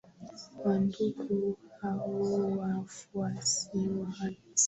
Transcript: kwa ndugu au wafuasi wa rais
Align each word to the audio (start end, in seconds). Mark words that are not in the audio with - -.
kwa 0.57 0.73
ndugu 0.79 1.57
au 1.83 2.21
wafuasi 2.59 3.77
wa 3.87 4.13
rais 4.19 4.37